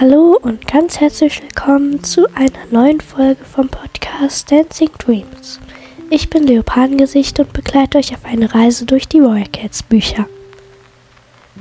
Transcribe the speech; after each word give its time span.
Hallo 0.00 0.38
und 0.40 0.66
ganz 0.66 0.98
herzlich 0.98 1.42
willkommen 1.42 2.02
zu 2.02 2.26
einer 2.34 2.64
neuen 2.70 3.00
Folge 3.02 3.44
vom 3.44 3.68
Podcast 3.68 4.50
Dancing 4.50 4.88
Dreams. 4.96 5.60
Ich 6.08 6.30
bin 6.30 6.44
Leopardengesicht 6.44 7.38
und 7.38 7.52
begleite 7.52 7.98
euch 7.98 8.14
auf 8.14 8.24
eine 8.24 8.54
Reise 8.54 8.86
durch 8.86 9.08
die 9.08 9.22
Warrior 9.22 9.46
Cats 9.52 9.82
Bücher. 9.82 10.26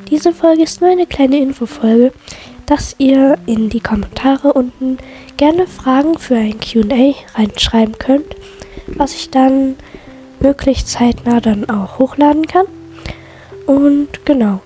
Diese 0.10 0.34
Folge 0.34 0.64
ist 0.64 0.80
nur 0.80 0.90
eine 0.90 1.06
kleine 1.06 1.40
Infofolge, 1.40 2.14
dass 2.66 2.96
ihr 2.98 3.38
in 3.46 3.70
die 3.70 3.82
Kommentare 3.82 4.54
unten 4.54 5.00
gerne 5.36 5.68
Fragen 5.68 6.18
für 6.18 6.36
ein 6.36 6.62
QA 6.62 7.14
reinschreiben 7.36 7.98
könnt, 7.98 8.36
was 8.88 9.16
ich 9.16 9.32
dann 9.32 9.76
möglichst 10.40 10.88
zeitnah 10.88 11.42
dann 11.42 11.70
auch 11.70 12.00
hochladen 12.00 12.48
kann. 12.48 12.68
Und 13.66 14.26
genau. 14.26 14.62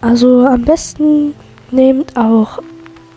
Also 0.00 0.44
am 0.44 0.62
besten 0.62 1.34
nehmt 1.70 2.16
auch 2.16 2.62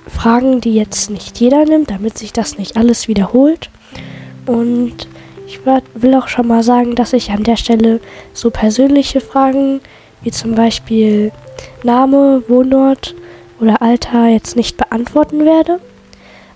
Fragen, 0.08 0.62
die 0.62 0.74
jetzt 0.74 1.10
nicht 1.10 1.40
jeder 1.40 1.66
nimmt, 1.66 1.92
damit 1.92 2.18
sich 2.18 2.34
das 2.34 2.58
nicht 2.58 2.78
alles 2.78 3.08
wiederholt. 3.08 3.70
Und 4.46 5.08
ich 5.48 5.60
will 5.66 6.16
auch 6.16 6.28
schon 6.28 6.48
mal 6.48 6.64
sagen, 6.64 6.96
dass 6.96 7.14
ich 7.14 7.32
an 7.32 7.44
der 7.44 7.58
Stelle 7.58 8.00
so 8.34 8.50
persönliche 8.50 9.22
Fragen 9.22 9.82
wie 10.22 10.32
zum 10.32 10.56
Beispiel 10.56 11.32
Name, 11.84 12.44
Wohnort 12.48 13.16
oder 13.60 13.82
Alter 13.82 14.28
jetzt 14.28 14.56
nicht 14.56 14.78
beantworten 14.78 15.46
werde. 15.46 15.80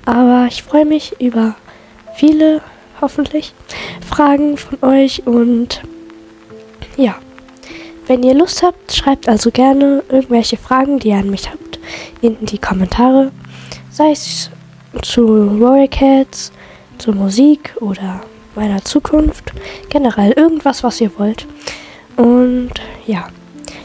Aber 0.06 0.48
ich 0.48 0.64
freue 0.64 0.86
mich 0.86 1.20
über 1.20 1.56
viele, 2.16 2.62
hoffentlich, 3.02 3.54
Fragen 4.08 4.58
von 4.58 4.78
euch 4.82 5.26
und 5.26 5.82
ja. 6.98 7.16
Wenn 8.06 8.24
ihr 8.24 8.34
Lust 8.34 8.64
habt, 8.64 8.94
schreibt 8.94 9.30
also 9.30 9.50
gerne 9.50 10.04
irgendwelche 10.10 10.58
Fragen, 10.58 11.00
die 11.00 11.10
ihr 11.10 11.18
an 11.18 11.30
mich 11.30 11.50
habt, 11.50 11.80
in 12.22 12.46
die 12.46 12.58
Kommentare. 12.58 13.32
Sei 13.90 14.12
es 14.12 14.50
zu 15.02 15.62
Warrior 15.62 15.88
Cats, 15.88 16.52
zur 16.98 17.16
Musik 17.16 17.74
oder 17.80 18.22
meiner 18.56 18.84
Zukunft. 18.84 19.54
Generell 19.90 20.34
irgendwas, 20.34 20.84
was 20.84 21.00
ihr 21.00 21.12
wollt. 21.18 21.48
Und 22.18 22.72
ja, 23.08 23.30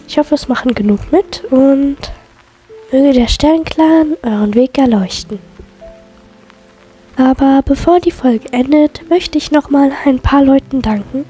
ich 0.09 0.19
hoffe, 0.19 0.35
es 0.35 0.49
machen 0.49 0.75
genug 0.75 1.13
mit 1.13 1.45
und 1.51 1.99
möge 2.91 3.13
der 3.13 3.29
Sternclan 3.29 4.17
euren 4.23 4.55
Weg 4.55 4.79
erleuchten. 4.79 5.39
Aber 7.17 7.63
bevor 7.65 8.01
die 8.01 8.11
Folge 8.11 8.53
endet, 8.53 9.09
möchte 9.09 9.39
ich 9.39 9.53
nochmal 9.53 9.93
ein 10.05 10.19
paar 10.19 10.43
Leuten 10.43 10.83
danken 10.83 11.25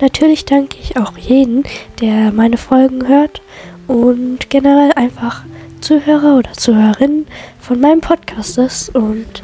Natürlich 0.00 0.44
danke 0.44 0.76
ich 0.80 0.96
auch 0.96 1.16
jeden, 1.16 1.64
der 2.00 2.32
meine 2.32 2.56
Folgen 2.56 3.06
hört 3.06 3.40
und 3.86 4.50
generell 4.50 4.92
einfach 4.92 5.44
Zuhörer 5.80 6.38
oder 6.38 6.52
Zuhörerinnen 6.52 7.26
von 7.60 7.80
meinem 7.80 8.00
Podcast 8.00 8.58
ist. 8.58 8.94
Und 8.94 9.42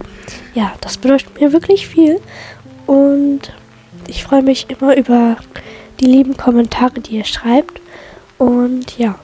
ja, 0.54 0.72
das 0.80 0.96
bedeutet 0.98 1.40
mir 1.40 1.52
wirklich 1.52 1.86
viel. 1.86 2.20
Und 2.86 3.52
ich 4.08 4.24
freue 4.24 4.42
mich 4.42 4.66
immer 4.70 4.96
über 4.96 5.36
die 6.00 6.06
lieben 6.06 6.36
Kommentare, 6.36 7.00
die 7.00 7.18
ihr 7.18 7.24
schreibt. 7.24 7.80
Und 8.38 8.98
ja, 8.98 9.18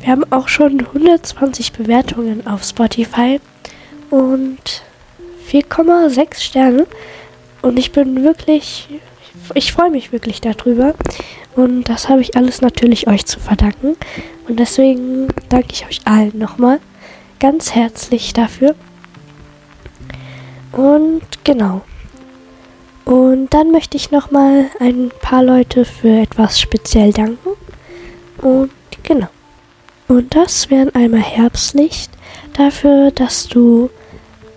wir 0.00 0.08
haben 0.08 0.30
auch 0.30 0.48
schon 0.48 0.80
120 0.80 1.72
Bewertungen 1.72 2.46
auf 2.46 2.64
Spotify 2.64 3.40
und 4.10 4.82
4,6 5.50 6.40
Sterne. 6.40 6.86
Und 7.62 7.78
ich 7.78 7.92
bin 7.92 8.22
wirklich 8.22 8.88
ich 9.54 9.72
freue 9.72 9.90
mich 9.90 10.12
wirklich 10.12 10.40
darüber. 10.40 10.94
Und 11.56 11.84
das 11.84 12.08
habe 12.08 12.20
ich 12.20 12.36
alles 12.36 12.60
natürlich 12.60 13.08
euch 13.08 13.26
zu 13.26 13.40
verdanken. 13.40 13.96
Und 14.48 14.58
deswegen 14.60 15.28
danke 15.48 15.68
ich 15.72 15.86
euch 15.86 16.00
allen 16.04 16.38
nochmal 16.38 16.80
ganz 17.38 17.74
herzlich 17.74 18.32
dafür. 18.32 18.74
Und 20.72 21.22
genau. 21.44 21.82
Und 23.04 23.48
dann 23.50 23.72
möchte 23.72 23.96
ich 23.96 24.12
nochmal 24.12 24.66
ein 24.78 25.10
paar 25.20 25.42
Leute 25.42 25.84
für 25.84 26.20
etwas 26.20 26.60
speziell 26.60 27.12
danken. 27.12 27.50
Und 28.38 28.70
genau. 29.02 29.28
Und 30.06 30.34
das 30.34 30.70
wären 30.70 30.94
einmal 30.94 31.20
Herbstlicht 31.20 32.10
dafür, 32.52 33.10
dass 33.10 33.48
du 33.48 33.90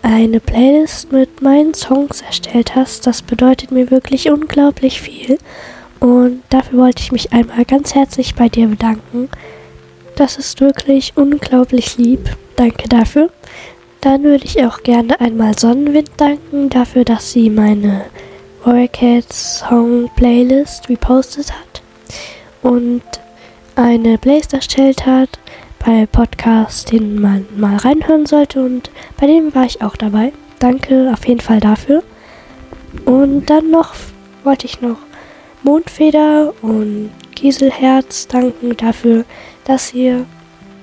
eine 0.04 0.40
Playlist 0.40 1.12
mit 1.12 1.42
meinen 1.42 1.74
Songs 1.74 2.22
erstellt 2.22 2.76
hast. 2.76 3.08
Das 3.08 3.22
bedeutet 3.22 3.72
mir 3.72 3.90
wirklich 3.90 4.30
unglaublich 4.30 5.02
viel. 5.02 5.40
Und 6.00 6.44
dafür 6.50 6.80
wollte 6.80 7.02
ich 7.02 7.12
mich 7.12 7.34
einmal 7.34 7.66
ganz 7.66 7.96
herzlich 7.96 8.36
bei 8.36 8.50
dir 8.50 8.68
bedanken. 8.68 9.30
Das 10.16 10.38
ist 10.38 10.62
wirklich 10.62 11.14
unglaublich 11.16 11.98
lieb. 11.98 12.38
Danke 12.58 12.90
dafür. 12.90 13.30
Dann 14.02 14.24
würde 14.24 14.44
ich 14.44 14.64
auch 14.66 14.84
gerne 14.84 15.20
einmal 15.22 15.58
Sonnenwind 15.58 16.12
danken 16.18 16.70
dafür, 16.70 17.06
dass 17.06 17.32
sie 17.32 17.50
meine 17.50 18.04
Warrior 18.64 18.90
Cats 18.90 19.60
Song 19.60 20.10
Playlist 20.18 20.90
repostet 20.90 21.54
hat 21.54 21.82
und 22.62 23.02
eine 23.76 24.18
Playlist 24.18 24.54
erstellt 24.54 25.06
hat 25.06 25.40
bei 25.86 26.06
Podcasts, 26.06 26.86
den 26.86 27.22
man 27.22 27.46
mal 27.58 27.76
reinhören 27.76 28.26
sollte 28.26 28.64
und 28.64 28.90
bei 29.20 29.28
dem 29.28 29.54
war 29.54 29.66
ich 29.66 29.82
auch 29.82 29.96
dabei. 29.96 30.32
Danke 30.60 31.12
auf 31.12 31.28
jeden 31.28 31.42
Fall 31.42 31.60
dafür. 31.60 32.04
Und 33.06 33.50
dann 33.50 33.70
noch 33.70 33.94
wollte 34.44 34.66
ich 34.66 34.82
noch 34.82 34.98
Mondfeder 35.64 36.54
und 36.62 37.12
Gieselherz 37.36 38.28
danken 38.28 38.78
dafür, 38.78 39.26
dass 39.66 39.94
ihr 39.94 40.26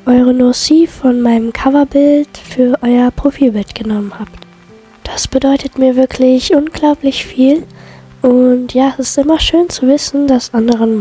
eure 0.07 0.35
Nossi 0.35 0.87
von 0.87 1.21
meinem 1.21 1.53
Coverbild 1.53 2.37
für 2.37 2.77
euer 2.83 3.11
Profilbild 3.11 3.75
genommen 3.75 4.13
habt. 4.19 4.33
Das 5.05 5.29
bedeutet 5.29 5.79
mir 5.79 5.97
wirklich 5.97 6.55
unglaublich 6.55 7.25
viel. 7.25 7.65
Und 8.23 8.75
ja, 8.75 8.95
es 8.99 9.11
ist 9.11 9.19
immer 9.19 9.41
schön 9.41 9.69
zu 9.71 9.87
wissen, 9.87 10.27
dass 10.27 10.53
anderen 10.53 11.01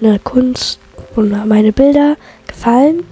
meine 0.00 0.18
Kunst 0.20 0.78
und 1.16 1.46
meine 1.46 1.72
Bilder 1.72 2.16
gefallen. 2.58 3.04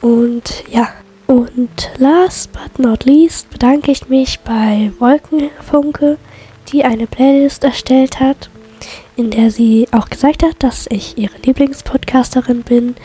Und 0.00 0.64
ja, 0.70 0.88
und 1.26 1.90
last 1.98 2.52
but 2.52 2.78
not 2.78 3.04
least 3.04 3.50
bedanke 3.50 3.90
ich 3.90 4.08
mich 4.08 4.40
bei 4.40 4.92
Wolkenfunke, 4.98 6.18
die 6.68 6.84
eine 6.84 7.06
Playlist 7.06 7.64
erstellt 7.64 8.20
hat, 8.20 8.48
in 9.16 9.30
der 9.30 9.50
sie 9.50 9.88
auch 9.92 10.08
gesagt 10.08 10.42
hat, 10.42 10.56
dass 10.60 10.86
ich 10.88 11.18
ihre 11.18 11.36
Lieblingspodcasterin 11.44 12.62
bin. 12.62 12.96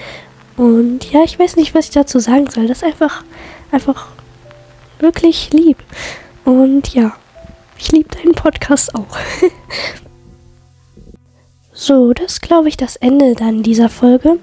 Und 0.57 1.11
ja, 1.11 1.23
ich 1.23 1.39
weiß 1.39 1.55
nicht, 1.55 1.73
was 1.73 1.85
ich 1.85 1.91
dazu 1.91 2.19
sagen 2.19 2.49
soll. 2.49 2.67
Das 2.67 2.77
ist 2.77 2.83
einfach, 2.83 3.23
einfach 3.71 4.07
wirklich 4.99 5.51
lieb. 5.51 5.77
Und 6.45 6.93
ja, 6.93 7.13
ich 7.77 7.91
liebe 7.91 8.15
deinen 8.15 8.33
Podcast 8.33 8.93
auch. 8.95 9.17
so, 11.81 12.13
das 12.13 12.41
glaube 12.41 12.69
ich 12.69 12.77
das 12.77 12.95
Ende 12.95 13.33
dann 13.33 13.63
dieser 13.63 13.89
Folge. 13.89 14.37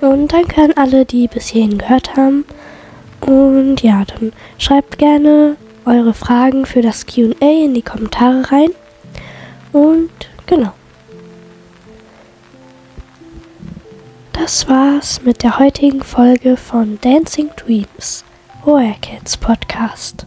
Und 0.00 0.32
danke 0.32 0.62
an 0.62 0.72
alle, 0.74 1.04
die 1.04 1.28
bis 1.28 1.48
hierhin 1.48 1.76
gehört 1.76 2.16
haben. 2.16 2.46
Und 3.20 3.82
ja, 3.82 4.06
dann 4.06 4.32
schreibt 4.56 4.96
gerne 4.96 5.56
eure 5.84 6.14
Fragen 6.14 6.64
für 6.64 6.80
das 6.80 7.04
QA 7.04 7.34
in 7.40 7.74
die 7.74 7.82
Kommentare 7.82 8.50
rein. 8.50 8.70
Und 9.72 10.10
genau. 10.46 10.72
Das 14.32 14.66
war's 14.66 15.20
mit 15.22 15.42
der 15.42 15.58
heutigen 15.58 16.02
Folge 16.02 16.56
von 16.56 16.98
Dancing 17.02 17.50
Dreams, 17.56 18.24
Warrior 18.64 18.96
Kids 19.02 19.36
Podcast. 19.36 20.26